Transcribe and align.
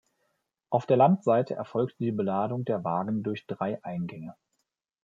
Auf 0.71 0.87
der 0.87 0.97
Landseite 0.97 1.53
erfolgte 1.53 2.03
die 2.03 2.11
Beladung 2.11 2.65
der 2.65 2.83
Wagen 2.83 3.21
durch 3.21 3.45
drei 3.45 3.83
Eingänge. 3.83 4.35